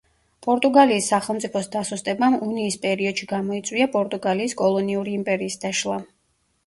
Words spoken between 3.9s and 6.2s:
პორტუგალიის კოლონიური იმპერიის დაშლა.